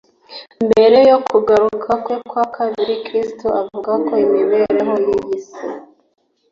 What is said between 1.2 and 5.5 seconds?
kugaruka kwe kwa kabiri. Kristo avuga ko imibereho y'iyi